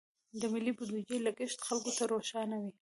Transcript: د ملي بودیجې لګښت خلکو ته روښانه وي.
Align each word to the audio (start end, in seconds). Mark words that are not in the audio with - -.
د 0.39 0.41
ملي 0.53 0.71
بودیجې 0.77 1.17
لګښت 1.25 1.59
خلکو 1.67 1.91
ته 1.97 2.03
روښانه 2.11 2.57
وي. 2.61 2.71